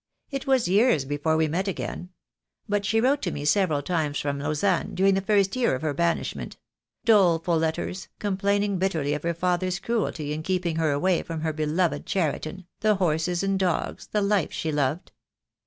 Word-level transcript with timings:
It 0.31 0.47
was 0.47 0.67
years 0.67 1.05
before 1.05 1.37
we 1.37 1.47
met 1.47 1.67
again; 1.67 2.09
but 2.67 2.85
she 2.85 2.99
wrote 2.99 3.21
to 3.21 3.29
me 3.31 3.45
several 3.45 3.83
times 3.83 4.19
from 4.19 4.39
Lausanne, 4.39 4.95
during 4.95 5.13
the 5.13 5.21
first 5.21 5.55
year 5.55 5.75
of 5.75 5.83
her 5.83 5.93
banishment; 5.93 6.57
doleful 7.05 7.59
letters, 7.59 8.07
complaining 8.17 8.79
bitterly 8.79 9.13
of 9.13 9.21
her 9.21 9.35
father's 9.35 9.77
cruelty 9.77 10.33
in 10.33 10.41
keeping 10.41 10.77
her 10.77 10.91
away 10.91 11.21
from 11.21 11.41
her 11.41 11.53
beloved 11.53 12.07
Cheriton, 12.07 12.65
the 12.79 12.95
horses 12.95 13.43
and 13.43 13.59
dogs, 13.59 14.07
the 14.07 14.23
life 14.23 14.51
she 14.51 14.71
loved. 14.71 15.11